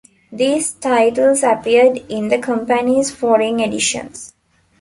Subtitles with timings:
[0.31, 4.33] These titles appeared in the company's foreign editions.